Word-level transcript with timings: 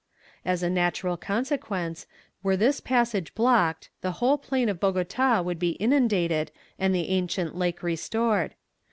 As 0.43 0.63
a 0.63 0.69
natural 0.71 1.15
consequence, 1.15 2.07
were 2.41 2.57
this 2.57 2.79
passage 2.79 3.35
blocked, 3.35 3.91
the 4.01 4.13
whole 4.13 4.39
plain 4.39 4.67
of 4.67 4.79
Bogota 4.79 5.43
would 5.43 5.59
be 5.59 5.73
inundated 5.77 6.51
and 6.79 6.95
the 6.95 7.09
ancient 7.09 7.55
lake 7.55 7.83
restored. 7.83 8.55